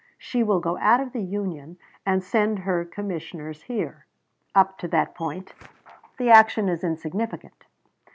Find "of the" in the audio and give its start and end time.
0.99-1.21